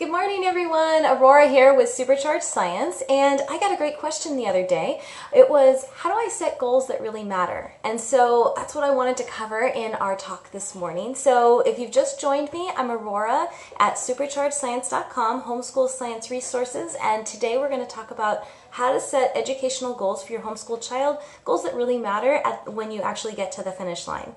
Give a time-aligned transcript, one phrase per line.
[0.00, 1.04] Good morning, everyone.
[1.04, 5.02] Aurora here with Supercharged Science, and I got a great question the other day.
[5.30, 7.74] It was, how do I set goals that really matter?
[7.84, 11.14] And so that's what I wanted to cover in our talk this morning.
[11.14, 17.58] So if you've just joined me, I'm Aurora at superchargedscience.com, homeschool science resources, and today
[17.58, 21.62] we're going to talk about how to set educational goals for your homeschool child, goals
[21.64, 24.34] that really matter at, when you actually get to the finish line.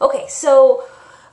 [0.00, 0.84] Okay, so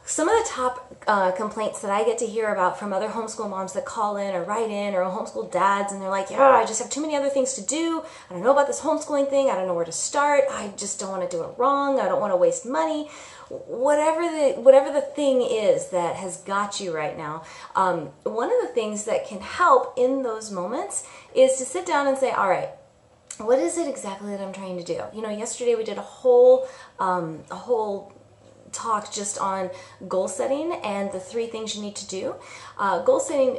[0.08, 3.50] some of the top uh, complaints that I get to hear about from other homeschool
[3.50, 6.66] moms that call in or write in or homeschool dads, and they're like, Yeah, I
[6.66, 8.04] just have too many other things to do.
[8.30, 9.50] I don't know about this homeschooling thing.
[9.50, 10.46] I don't know where to start.
[10.50, 12.00] I just don't want to do it wrong.
[12.00, 13.10] I don't want to waste money.
[13.50, 17.44] Whatever the whatever the thing is that has got you right now,
[17.75, 21.05] um, one of the things that can help in those moments
[21.36, 22.69] is to sit down and say, All right,
[23.39, 25.02] what is it exactly that I'm trying to do?
[25.14, 26.66] You know, yesterday we did a whole
[26.97, 28.14] um, a whole
[28.78, 29.70] talk just on
[30.08, 32.36] goal setting and the three things you need to do.
[32.78, 33.58] Uh, goal setting,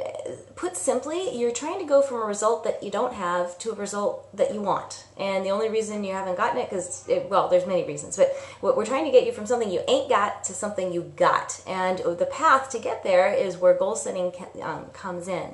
[0.55, 3.75] put simply, you're trying to go from a result that you don't have to a
[3.75, 5.05] result that you want.
[5.17, 8.77] And the only reason you haven't gotten it, because, well, there's many reasons, but what
[8.77, 11.61] we're trying to get you from something you ain't got to something you got.
[11.67, 15.53] And the path to get there is where goal setting um, comes in.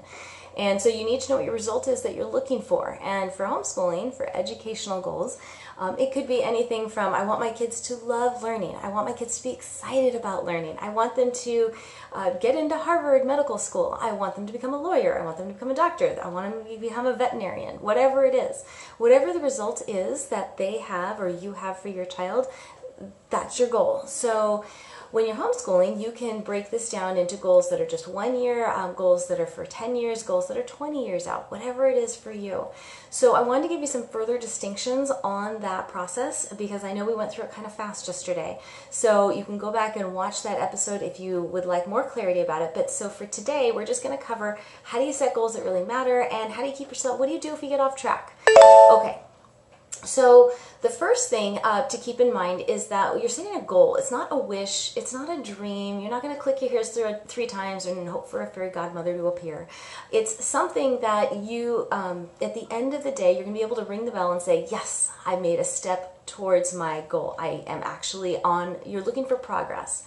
[0.58, 2.98] And so you need to know what your result is that you're looking for.
[3.02, 5.38] And for homeschooling, for educational goals,
[5.78, 8.76] um, it could be anything from I want my kids to love learning.
[8.82, 10.78] I want my kids to be excited about learning.
[10.80, 11.74] I want them to
[12.14, 13.98] uh, get into Harvard Medical School.
[14.00, 15.20] I want them to become a lawyer.
[15.20, 16.18] I want them to become a doctor.
[16.24, 17.76] I want them to become a veterinarian.
[17.78, 18.64] Whatever it is.
[18.98, 22.48] Whatever the result is that they have or you have for your child,
[23.30, 24.04] that's your goal.
[24.08, 24.66] So
[25.16, 28.70] when you're homeschooling, you can break this down into goals that are just one year,
[28.70, 31.98] um, goals that are for 10 years, goals that are 20 years out, whatever it
[31.98, 32.68] is for you.
[33.10, 37.06] So I wanted to give you some further distinctions on that process because I know
[37.06, 38.60] we went through it kind of fast yesterday.
[38.90, 42.42] So you can go back and watch that episode if you would like more clarity
[42.42, 42.72] about it.
[42.74, 45.64] But so for today, we're just going to cover how do you set goals that
[45.64, 47.80] really matter and how do you keep yourself, what do you do if you get
[47.80, 48.38] off track?
[48.92, 49.20] Okay,
[50.06, 53.96] so the first thing uh, to keep in mind is that you're setting a goal.
[53.96, 54.96] It's not a wish.
[54.96, 56.00] It's not a dream.
[56.00, 58.70] You're not going to click your heels through three times and hope for a fairy
[58.70, 59.68] godmother to appear.
[60.12, 63.66] It's something that you, um, at the end of the day, you're going to be
[63.66, 67.36] able to ring the bell and say, yes, I made a step towards my goal.
[67.40, 70.04] I am actually on, you're looking for progress.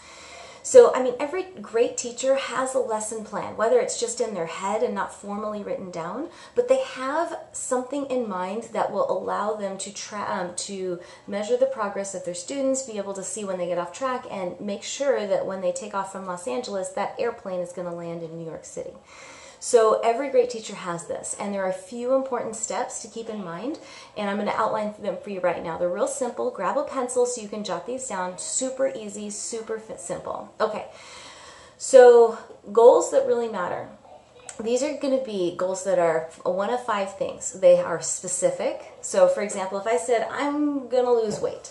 [0.70, 4.44] So, I mean, every great teacher has a lesson plan, whether it's just in their
[4.44, 9.54] head and not formally written down, but they have something in mind that will allow
[9.54, 13.46] them to tra- um, to measure the progress of their students, be able to see
[13.46, 16.46] when they get off track, and make sure that when they take off from Los
[16.46, 18.92] Angeles, that airplane is going to land in New York City.
[19.60, 23.28] So every great teacher has this, and there are a few important steps to keep
[23.28, 23.80] in mind,
[24.16, 25.76] and I'm going to outline them for you right now.
[25.78, 26.50] They're real simple.
[26.50, 28.38] Grab a pencil so you can jot these down.
[28.38, 30.54] Super easy, super simple.
[30.60, 30.86] Okay,
[31.76, 32.38] so
[32.72, 33.88] goals that really matter.
[34.62, 37.52] These are going to be goals that are one of five things.
[37.52, 38.92] They are specific.
[39.00, 41.70] So, for example, if I said, I'm going to lose weight,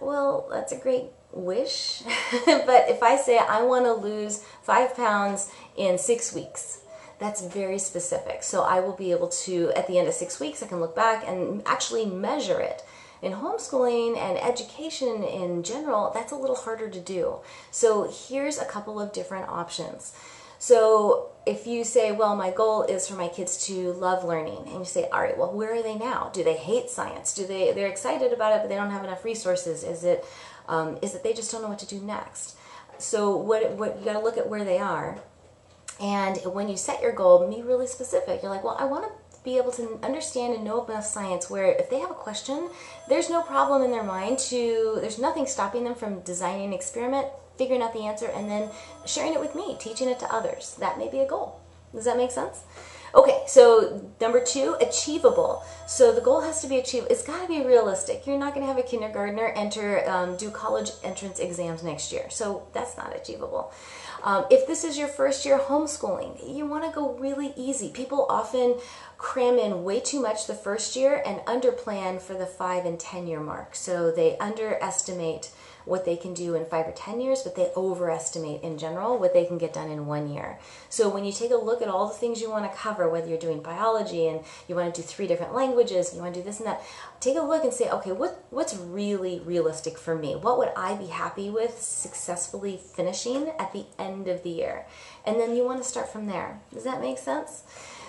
[0.00, 2.02] well, that's a great wish.
[2.46, 6.80] but if I say, I want to lose five pounds in six weeks,
[7.24, 8.42] that's very specific.
[8.42, 10.94] So I will be able to, at the end of six weeks, I can look
[10.94, 12.84] back and actually measure it.
[13.22, 17.36] In homeschooling and education in general, that's a little harder to do.
[17.70, 20.12] So here's a couple of different options.
[20.58, 24.80] So if you say, well, my goal is for my kids to love learning, and
[24.80, 26.30] you say, all right, well, where are they now?
[26.34, 27.34] Do they hate science?
[27.34, 29.82] Do they they're excited about it, but they don't have enough resources?
[29.82, 30.26] Is it
[30.68, 32.56] um, is it they just don't know what to do next?
[32.98, 35.18] So what what you got to look at where they are
[36.00, 38.42] and when you set your goal, be really specific.
[38.42, 39.12] You're like, well, I want to
[39.44, 42.70] be able to understand and know enough science where if they have a question,
[43.08, 47.26] there's no problem in their mind to, there's nothing stopping them from designing an experiment,
[47.58, 48.70] figuring out the answer, and then
[49.06, 50.76] sharing it with me, teaching it to others.
[50.80, 51.60] That may be a goal.
[51.94, 52.62] Does that make sense?
[53.14, 55.62] Okay, so number two, achievable.
[55.86, 57.12] So the goal has to be achievable.
[57.12, 58.26] It's got to be realistic.
[58.26, 62.28] You're not going to have a kindergartner enter, um, do college entrance exams next year.
[62.30, 63.72] So that's not achievable.
[64.24, 67.90] Um, if this is your first year homeschooling, you want to go really easy.
[67.90, 68.76] People often
[69.18, 73.26] cram in way too much the first year and underplan for the five and 10
[73.26, 73.74] year mark.
[73.74, 75.50] So they underestimate
[75.84, 79.34] what they can do in five or 10 years, but they overestimate in general what
[79.34, 80.58] they can get done in one year.
[80.88, 83.28] So when you take a look at all the things you want to cover, whether
[83.28, 86.44] you're doing biology and you want to do three different languages, you want to do
[86.44, 86.82] this and that,
[87.20, 90.34] take a look and say, okay, what, what's really realistic for me?
[90.34, 94.86] What would I be happy with successfully finishing at the end of the year?
[95.26, 96.60] And then you want to start from there.
[96.72, 97.62] Does that make sense?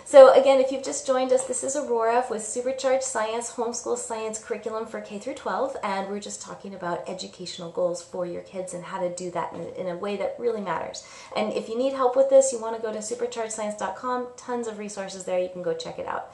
[0.07, 4.37] So again, if you've just joined us, this is Aurora with Supercharged Science Homeschool Science
[4.37, 8.75] Curriculum for K through 12, and we're just talking about educational goals for your kids
[8.75, 11.07] and how to do that in a, in a way that really matters.
[11.35, 14.27] And if you need help with this, you want to go to superchargedscience.com.
[14.37, 15.39] Tons of resources there.
[15.39, 16.31] You can go check it out.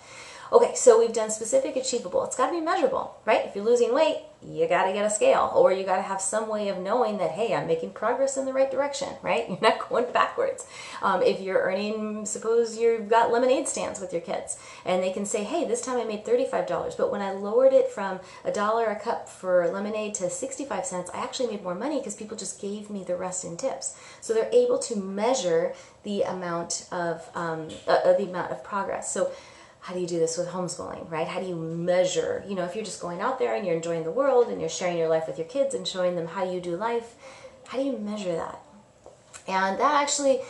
[0.53, 2.25] Okay, so we've done specific, achievable.
[2.25, 3.45] It's got to be measurable, right?
[3.45, 6.19] If you're losing weight, you got to get a scale, or you got to have
[6.19, 9.45] some way of knowing that, hey, I'm making progress in the right direction, right?
[9.49, 10.65] You're not going backwards.
[11.01, 15.25] Um, if you're earning, suppose you've got lemonade stands with your kids, and they can
[15.25, 18.87] say, hey, this time I made $35, but when I lowered it from a dollar
[18.87, 22.59] a cup for lemonade to 65 cents, I actually made more money because people just
[22.59, 23.95] gave me the rest in tips.
[24.19, 29.13] So they're able to measure the amount of um, uh, the amount of progress.
[29.13, 29.31] So
[29.81, 31.27] how do you do this with homeschooling, right?
[31.27, 32.43] How do you measure?
[32.47, 34.69] You know, if you're just going out there and you're enjoying the world and you're
[34.69, 37.15] sharing your life with your kids and showing them how you do life,
[37.67, 38.61] how do you measure that?
[39.47, 40.41] And that actually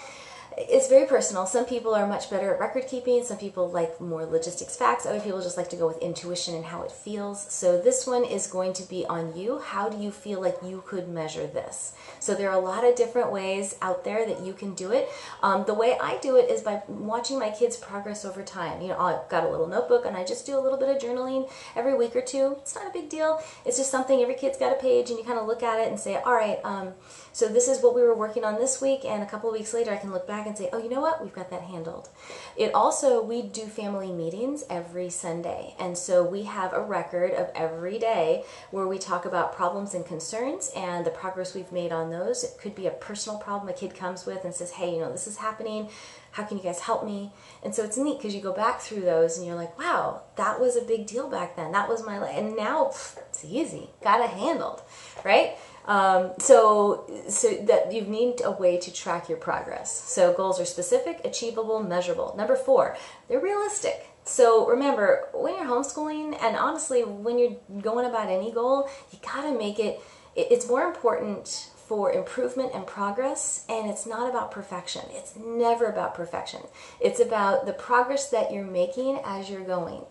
[0.57, 1.45] it's very personal.
[1.45, 3.23] Some people are much better at record keeping.
[3.23, 5.05] Some people like more logistics facts.
[5.05, 7.51] Other people just like to go with intuition and how it feels.
[7.51, 9.59] So this one is going to be on you.
[9.59, 11.93] How do you feel like you could measure this?
[12.19, 15.09] So there are a lot of different ways out there that you can do it.
[15.41, 18.81] Um, the way I do it is by watching my kids' progress over time.
[18.81, 21.01] You know, I've got a little notebook and I just do a little bit of
[21.01, 22.57] journaling every week or two.
[22.59, 23.41] It's not a big deal.
[23.65, 25.87] It's just something every kid's got a page and you kind of look at it
[25.87, 26.93] and say, all right, um,
[27.31, 29.73] so this is what we were working on this week, and a couple of weeks
[29.73, 32.09] later I can look back and say, oh, you know what, we've got that handled.
[32.57, 37.49] It also, we do family meetings every Sunday, and so we have a record of
[37.55, 42.09] every day where we talk about problems and concerns and the progress we've made on
[42.09, 42.43] those.
[42.43, 45.11] It could be a personal problem a kid comes with and says, hey, you know,
[45.11, 45.89] this is happening.
[46.31, 47.31] How can you guys help me?
[47.61, 50.61] And so it's neat because you go back through those and you're like, wow, that
[50.61, 51.73] was a big deal back then.
[51.73, 52.33] That was my life.
[52.33, 53.89] And now pff, it's easy.
[54.01, 54.81] Got it handled,
[55.25, 55.57] right?
[55.85, 59.91] Um, so, so that you need a way to track your progress.
[59.91, 62.33] So goals are specific, achievable, measurable.
[62.37, 62.97] Number four,
[63.27, 64.07] they're realistic.
[64.23, 69.57] So remember, when you're homeschooling, and honestly, when you're going about any goal, you gotta
[69.57, 69.99] make it.
[70.35, 75.01] It's more important for improvement and progress, and it's not about perfection.
[75.09, 76.61] It's never about perfection.
[77.01, 80.03] It's about the progress that you're making as you're going.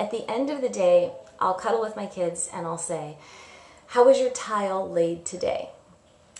[0.00, 3.18] At the end of the day, I'll cuddle with my kids and I'll say,
[3.88, 5.70] how was your tile laid today?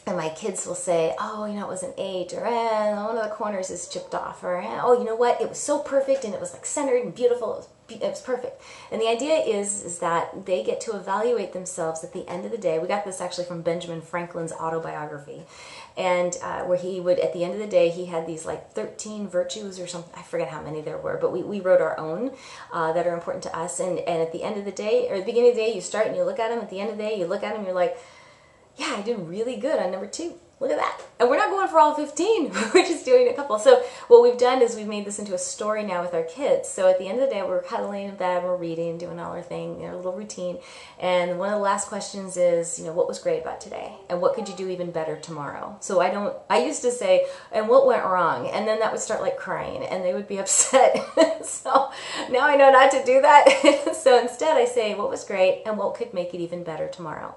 [0.07, 3.17] And my kids will say, oh, you know, it was an eight, or eh, one
[3.19, 5.81] of the corners is chipped off, or eh, oh, you know what, it was so
[5.81, 8.61] perfect and it was like centered and beautiful, it was, it was perfect.
[8.91, 12.51] And the idea is, is that they get to evaluate themselves at the end of
[12.51, 12.79] the day.
[12.79, 15.43] We got this actually from Benjamin Franklin's autobiography.
[15.97, 18.73] And uh, where he would at the end of the day he had these like
[18.73, 20.13] 13 virtues or something.
[20.15, 22.33] I forget how many there were but we, we wrote our own
[22.73, 23.81] uh, that are important to us.
[23.81, 25.81] And, and at the end of the day or the beginning of the day you
[25.81, 27.55] start and you look at them at the end of the day you look at
[27.55, 27.97] them you're like
[28.77, 31.03] yeah i did really good on number two Look at that.
[31.21, 32.51] And we're not going for all 15.
[32.75, 33.59] we're just doing a couple.
[33.59, 36.67] So what we've done is we've made this into a story now with our kids.
[36.67, 39.33] So at the end of the day, we're cuddling in bed, we're reading, doing all
[39.33, 40.59] our thing, our little routine.
[40.99, 43.93] And one of the last questions is, you know, what was great about today?
[44.09, 45.77] And what could you do even better tomorrow?
[45.81, 48.49] So I don't, I used to say, and what went wrong?
[48.49, 50.97] And then that would start like crying and they would be upset.
[51.45, 51.91] so
[52.31, 53.95] now I know not to do that.
[54.03, 57.35] so instead I say, what was great and what could make it even better tomorrow?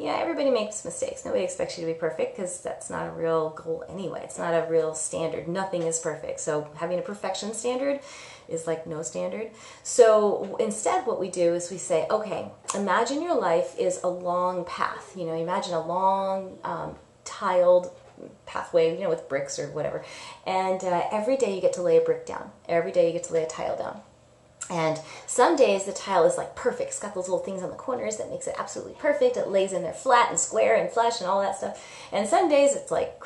[0.00, 1.26] Yeah, everybody makes mistakes.
[1.26, 4.22] Nobody expects you to be perfect because that's not a real goal anyway.
[4.24, 5.46] It's not a real standard.
[5.46, 6.40] Nothing is perfect.
[6.40, 8.00] So having a perfection standard
[8.48, 9.50] is like no standard.
[9.82, 14.64] So instead what we do is we say, okay, imagine your life is a long
[14.64, 15.12] path.
[15.14, 17.90] You know, imagine a long um, tiled
[18.46, 20.02] pathway, you know, with bricks or whatever.
[20.46, 22.52] And uh, every day you get to lay a brick down.
[22.66, 24.00] Every day you get to lay a tile down.
[24.70, 26.90] And some days the tile is like perfect.
[26.90, 29.36] It's got those little things on the corners that makes it absolutely perfect.
[29.36, 31.84] It lays in there flat and square and flush and all that stuff.
[32.12, 33.20] And some days it's like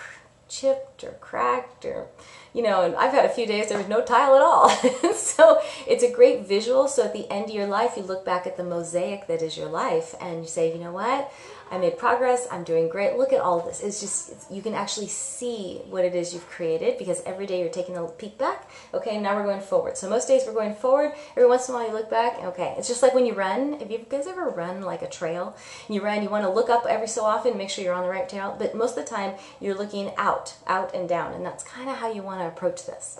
[0.48, 2.06] chipped or cracked or,
[2.54, 4.70] you know, and I've had a few days there was no tile at all.
[5.14, 6.86] so it's a great visual.
[6.86, 9.58] So at the end of your life, you look back at the mosaic that is
[9.58, 11.30] your life and you say, you know what?
[11.70, 12.46] I made progress.
[12.52, 13.16] I'm doing great.
[13.16, 13.80] Look at all this.
[13.80, 17.60] It's just, it's, you can actually see what it is you've created because every day
[17.60, 18.70] you're taking a peek back.
[18.92, 19.96] Okay, now we're going forward.
[19.96, 21.12] So most days we're going forward.
[21.30, 22.38] Every once in a while you look back.
[22.44, 23.74] Okay, it's just like when you run.
[23.80, 25.56] If you guys ever run like a trail,
[25.88, 28.10] you run, you want to look up every so often, make sure you're on the
[28.10, 28.54] right trail.
[28.58, 31.32] But most of the time you're looking out, out and down.
[31.32, 33.18] And that's kind of how you want to approach this.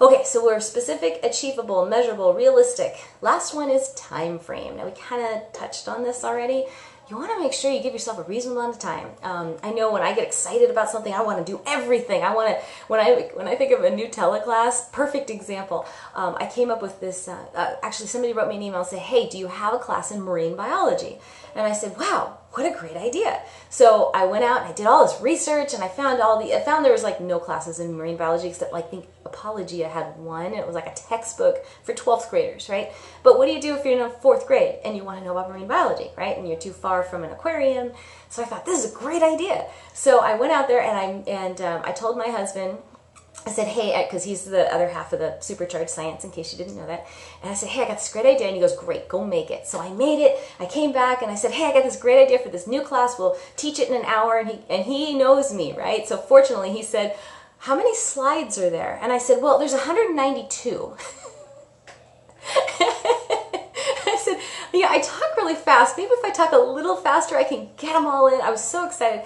[0.00, 2.96] Okay, so we're specific, achievable, measurable, realistic.
[3.22, 4.76] Last one is time frame.
[4.76, 6.66] Now we kind of touched on this already
[7.08, 9.08] you want to make sure you give yourself a reasonable amount of time.
[9.22, 12.22] Um, I know when I get excited about something, I want to do everything.
[12.22, 15.86] I want to when I when I think of a new teleclass, perfect example.
[16.16, 17.28] Um, I came up with this.
[17.28, 19.78] Uh, uh, actually, somebody wrote me an email and said, "Hey, do you have a
[19.78, 21.18] class in marine biology?"
[21.54, 24.86] And I said, "Wow, what a great idea!" So I went out and I did
[24.86, 27.78] all this research, and I found all the I found there was like no classes
[27.78, 31.64] in marine biology except like think Apologia had one, and it was like a textbook
[31.82, 32.92] for 12th graders, right?
[33.22, 35.24] But what do you do if you're in a fourth grade and you want to
[35.24, 36.36] know about marine biology, right?
[36.36, 37.92] And you're too far from an aquarium.
[38.28, 39.66] So I thought this is a great idea.
[39.92, 42.78] So I went out there and I and um, I told my husband
[43.44, 46.58] I said, hey, because he's the other half of the supercharged science, in case you
[46.58, 47.06] didn't know that.
[47.42, 48.48] And I said, hey, I got this great idea.
[48.48, 49.68] And he goes, great, go make it.
[49.68, 50.36] So I made it.
[50.58, 52.82] I came back and I said, hey, I got this great idea for this new
[52.82, 53.18] class.
[53.18, 54.38] We'll teach it in an hour.
[54.38, 56.08] And he, and he knows me, right?
[56.08, 57.16] So fortunately, he said,
[57.58, 58.98] how many slides are there?
[59.00, 60.96] And I said, well, there's 192.
[62.48, 64.40] I said,
[64.72, 65.96] yeah, I talk really fast.
[65.96, 68.40] Maybe if I talk a little faster, I can get them all in.
[68.40, 69.24] I was so excited.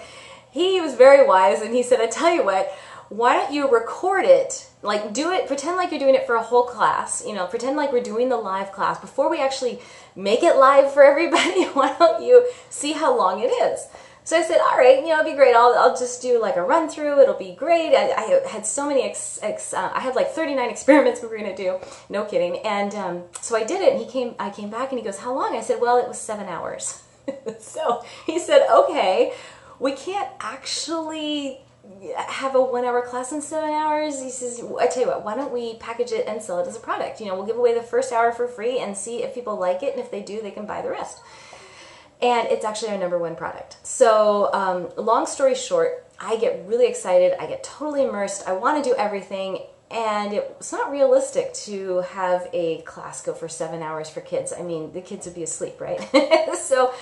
[0.50, 2.72] He was very wise and he said, I tell you what,
[3.10, 4.68] why don't you record it?
[4.82, 7.76] Like do it pretend like you're doing it for a whole class you know pretend
[7.76, 8.98] like we're doing the live class.
[8.98, 9.80] Before we actually
[10.16, 13.86] make it live for everybody why don't you see how long it is?
[14.22, 15.56] So i said all right you know it'll be great.
[15.56, 17.20] I'll, I'll just do like a run through.
[17.20, 17.96] It'll be great.
[17.96, 21.36] I, I had so many ex, ex, uh, i had like 39 experiments we were
[21.36, 21.78] going to do.
[22.08, 22.58] No kidding.
[22.58, 25.18] And um, so i did it and he came i came back and he goes
[25.18, 25.56] how long?
[25.56, 27.02] I said well it was seven hours.
[27.58, 29.32] So he said okay
[29.80, 31.60] we can't actually
[32.16, 34.22] have a one hour class in seven hours.
[34.22, 36.76] He says, I tell you what, why don't we package it and sell it as
[36.76, 37.20] a product?
[37.20, 39.82] You know, we'll give away the first hour for free and see if people like
[39.82, 39.94] it.
[39.94, 41.20] And if they do, they can buy the rest.
[42.22, 43.76] And it's actually our number one product.
[43.82, 47.32] So, um, long story short, I get really excited.
[47.40, 48.46] I get totally immersed.
[48.46, 53.48] I want to do everything and it's not realistic to have a class go for
[53.48, 54.52] seven hours for kids.
[54.56, 56.00] I mean, the kids would be asleep, right?
[56.56, 56.94] so,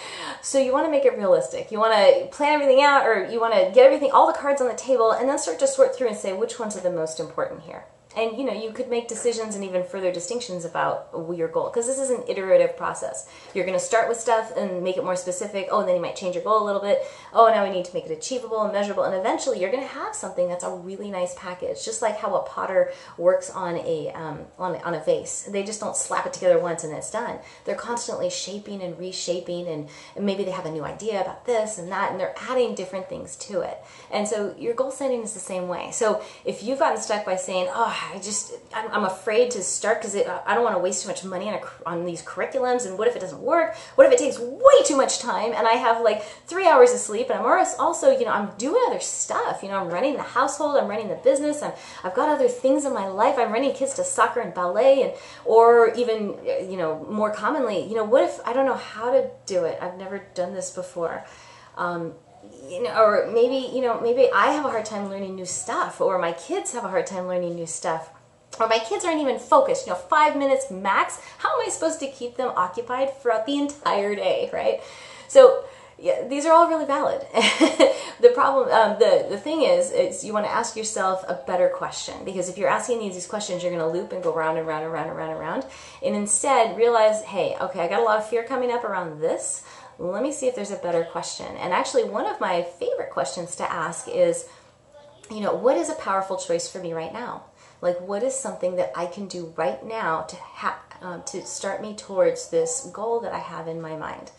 [0.42, 1.70] so you want to make it realistic.
[1.70, 4.62] You want to plan everything out, or you want to get everything, all the cards
[4.62, 6.90] on the table, and then start to sort through and say which ones are the
[6.90, 7.84] most important here
[8.16, 11.86] and you know you could make decisions and even further distinctions about your goal because
[11.86, 13.28] this is an iterative process.
[13.54, 16.02] You're going to start with stuff and make it more specific oh and then you
[16.02, 17.00] might change your goal a little bit.
[17.32, 19.04] Oh now we need to make it achievable and measurable.
[19.04, 22.34] And eventually you're going to have something that's a really nice package just like how
[22.34, 25.48] a potter works on a um, on, on a vase.
[25.50, 27.38] They just don't slap it together once and it's done.
[27.64, 31.78] They're constantly shaping and reshaping and, and maybe they have a new idea about this
[31.78, 33.78] and that and they're adding different things to it.
[34.10, 35.90] And so your goal setting is the same way.
[35.92, 40.14] So if you've gotten stuck by saying oh I just I'm afraid to start because
[40.14, 42.86] I don't want to waste too much money on, a, on these curriculums.
[42.86, 43.76] And what if it doesn't work?
[43.94, 46.98] What if it takes way too much time and I have like three hours of
[46.98, 49.62] sleep and I'm also you know I'm doing other stuff.
[49.62, 51.72] You know I'm running the household, I'm running the business, I'm,
[52.04, 53.36] I've got other things in my life.
[53.38, 55.12] I'm running kids to soccer and ballet and
[55.44, 59.30] or even you know more commonly you know what if I don't know how to
[59.46, 59.78] do it?
[59.82, 61.24] I've never done this before.
[61.76, 62.14] Um,
[62.68, 66.00] you know, or maybe, you know, maybe I have a hard time learning new stuff,
[66.00, 68.10] or my kids have a hard time learning new stuff,
[68.60, 71.20] or my kids aren't even focused, you know, five minutes max.
[71.38, 74.80] How am I supposed to keep them occupied throughout the entire day, right?
[75.28, 75.64] So,
[76.00, 77.26] yeah, these are all really valid.
[77.34, 81.68] the problem, um, the, the thing is, is you want to ask yourself a better
[81.68, 84.58] question because if you're asking these, these questions, you're going to loop and go round
[84.58, 85.66] and round and round and round and round.
[86.04, 89.64] And instead realize, hey, okay, I got a lot of fear coming up around this
[89.98, 91.46] let me see if there's a better question.
[91.56, 94.48] And actually, one of my favorite questions to ask is,
[95.30, 97.44] you know, what is a powerful choice for me right now?
[97.80, 101.80] Like, what is something that I can do right now to ha- um, to start
[101.80, 104.30] me towards this goal that I have in my mind?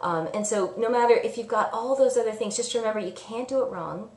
[0.00, 3.12] Um, and so, no matter if you've got all those other things, just remember you
[3.12, 4.10] can't do it wrong.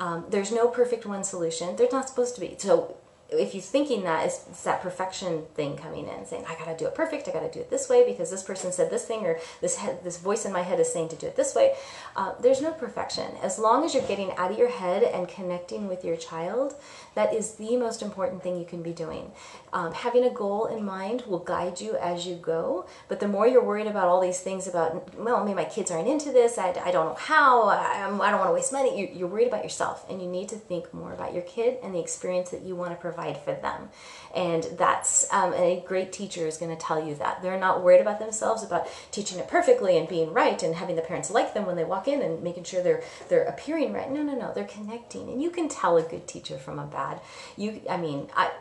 [0.00, 1.76] Um, there's no perfect one solution.
[1.76, 2.56] There's not supposed to be.
[2.58, 2.96] So
[3.30, 6.86] if you're thinking that, it's, it's that perfection thing coming in, saying I gotta do
[6.86, 9.38] it perfect, I gotta do it this way because this person said this thing, or
[9.60, 11.74] this head, this voice in my head is saying to do it this way.
[12.14, 13.32] Uh, there's no perfection.
[13.42, 16.74] As long as you're getting out of your head and connecting with your child,
[17.14, 19.32] that is the most important thing you can be doing.
[19.76, 23.46] Um, having a goal in mind will guide you as you go, but the more
[23.46, 26.70] you're worried about all these things about, well, maybe my kids aren't into this, I,
[26.82, 29.62] I don't know how, I, I don't want to waste money, you, you're worried about
[29.62, 32.74] yourself, and you need to think more about your kid and the experience that you
[32.74, 33.90] want to provide for them.
[34.34, 37.42] And that's um, a great teacher is going to tell you that.
[37.42, 41.02] They're not worried about themselves, about teaching it perfectly and being right and having the
[41.02, 44.10] parents like them when they walk in and making sure they're, they're appearing right.
[44.10, 45.28] No, no, no, they're connecting.
[45.28, 47.20] And you can tell a good teacher from a bad.
[47.58, 48.52] You, I mean, I,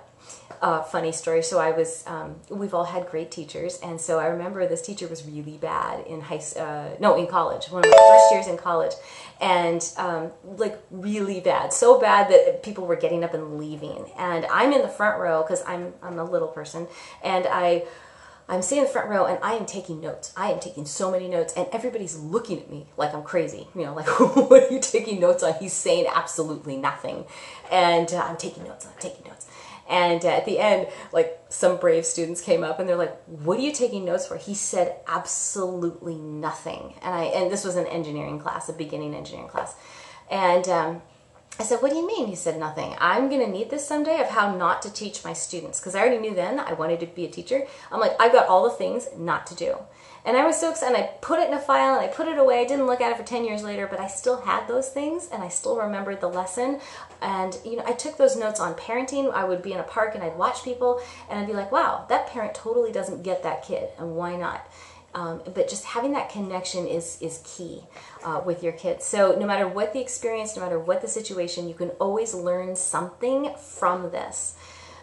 [0.83, 1.43] funny story.
[1.43, 5.07] So I was, um, we've all had great teachers, and so I remember this teacher
[5.07, 8.57] was really bad in high, uh, no, in college, one of my first years in
[8.57, 8.93] college,
[9.41, 14.09] and um, like really bad, so bad that people were getting up and leaving.
[14.17, 16.87] And I'm in the front row because I'm I'm a little person,
[17.23, 17.85] and I.
[18.47, 20.31] I'm sitting in the front row and I am taking notes.
[20.37, 23.67] I am taking so many notes, and everybody's looking at me like I'm crazy.
[23.73, 25.55] You know, like, what are you taking notes on?
[25.55, 27.25] He's saying absolutely nothing.
[27.71, 29.47] And uh, I'm taking notes, I'm taking notes.
[29.87, 33.61] And at the end, like some brave students came up and they're like, "What are
[33.61, 36.95] you taking notes for?" He said absolutely nothing.
[37.03, 39.75] And I and this was an engineering class, a beginning engineering class,
[40.31, 41.01] and um,
[41.59, 42.27] I said, What do you mean?
[42.27, 42.95] He said, Nothing.
[42.99, 45.99] I'm going to need this someday of how not to teach my students because I
[45.99, 47.65] already knew then I wanted to be a teacher.
[47.91, 49.77] I'm like, I've got all the things not to do.
[50.25, 50.97] And I was so excited.
[50.97, 52.61] I put it in a file and I put it away.
[52.61, 55.29] I didn't look at it for 10 years later, but I still had those things
[55.31, 56.79] and I still remembered the lesson.
[57.21, 59.31] And, you know, I took those notes on parenting.
[59.31, 62.05] I would be in a park and I'd watch people and I'd be like, wow,
[62.09, 63.89] that parent totally doesn't get that kid.
[63.99, 64.67] And why not?
[65.13, 67.83] Um, but just having that connection is is key
[68.25, 69.05] uh, with your kids.
[69.05, 72.75] So no matter what the experience, no matter what the situation, you can always learn
[72.75, 74.55] something from this.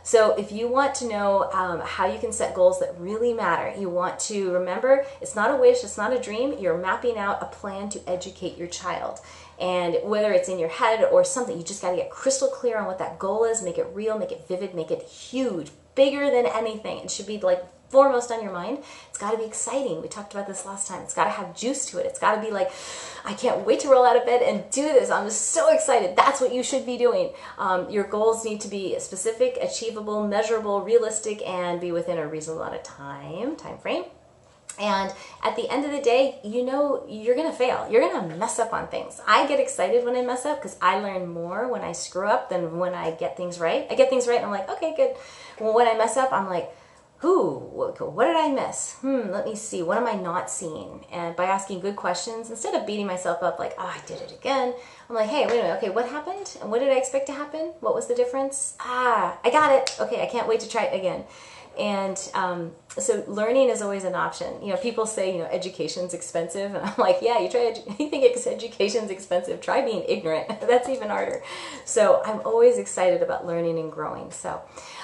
[0.02, 3.72] So if you want to know um, how you can set goals that really matter,
[3.78, 6.58] you want to remember it's not a wish, it's not a dream.
[6.58, 9.20] You're mapping out a plan to educate your child.
[9.60, 12.78] And whether it's in your head or something, you just got to get crystal clear
[12.78, 16.30] on what that goal is, make it real, make it vivid, make it huge, bigger
[16.30, 16.98] than anything.
[16.98, 18.78] It should be like foremost on your mind.
[19.10, 20.00] It's got to be exciting.
[20.00, 21.02] We talked about this last time.
[21.02, 22.06] It's got to have juice to it.
[22.06, 22.72] It's got to be like,
[23.24, 25.10] I can't wait to roll out of bed and do this.
[25.10, 26.16] I'm just so excited.
[26.16, 27.30] That's what you should be doing.
[27.58, 32.62] Um, your goals need to be specific, achievable, measurable, realistic, and be within a reasonable
[32.62, 34.04] amount of time, time frame.
[34.80, 35.12] And
[35.44, 37.86] at the end of the day, you know you're gonna fail.
[37.90, 39.20] You're gonna mess up on things.
[39.28, 42.48] I get excited when I mess up because I learn more when I screw up
[42.48, 43.86] than when I get things right.
[43.90, 45.14] I get things right and I'm like, okay, good.
[45.60, 46.74] Well, when I mess up, I'm like,
[47.22, 48.94] who, what did I miss?
[48.94, 49.80] Hmm, let me see.
[49.80, 51.06] What am I not seeing?
[51.12, 54.32] And by asking good questions, instead of beating myself up like, oh, I did it
[54.32, 54.74] again,
[55.08, 55.76] I'm like, hey, wait a minute.
[55.76, 56.58] Okay, what happened?
[56.60, 57.74] And what did I expect to happen?
[57.78, 58.74] What was the difference?
[58.80, 59.96] Ah, I got it.
[60.00, 61.24] Okay, I can't wait to try it again.
[61.78, 64.62] And um, so learning is always an option.
[64.62, 66.74] You know, people say, you know, education's expensive.
[66.82, 70.48] And I'm like, yeah, you try, you think education's expensive, try being ignorant.
[70.60, 71.42] That's even harder.
[71.84, 74.30] So I'm always excited about learning and growing.
[74.30, 74.60] So,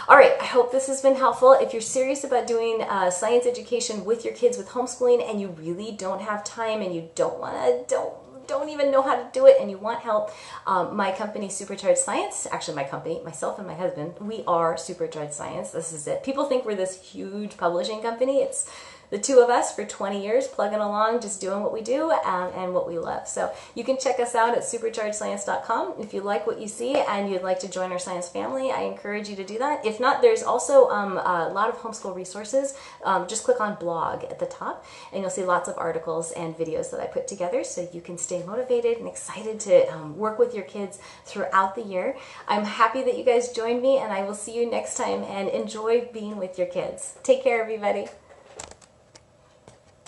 [0.09, 1.53] all right, I hope this has been helpful.
[1.53, 5.49] If you're serious about doing uh, science education with your kids with homeschooling and you
[5.49, 8.15] really don't have time and you don't want to, don't
[8.49, 10.33] don't even know how to do it and you want help,
[10.67, 15.35] um, my company, Supercharged Science, actually my company, myself and my husband, we are Supercharged
[15.35, 15.71] Science.
[15.71, 16.25] This is it.
[16.25, 18.38] People think we're this huge publishing company.
[18.38, 18.69] It's
[19.11, 22.50] the two of us for 20 years plugging along, just doing what we do um,
[22.55, 23.27] and what we love.
[23.27, 25.95] So you can check us out at superchargedscience.com.
[25.99, 28.83] If you like what you see and you'd like to join our science family, I
[28.83, 29.85] encourage you to do that.
[29.85, 32.77] If not, there's also um, a lot of homeschool resources.
[33.05, 36.57] Um, just click on blog at the top and you'll see lots of articles and
[36.57, 40.38] videos that I put together so you can stay motivated and excited to um, work
[40.38, 42.16] with your kids throughout the year.
[42.47, 45.49] I'm happy that you guys joined me and I will see you next time and
[45.49, 47.14] enjoy being with your kids.
[47.23, 48.07] Take care, everybody.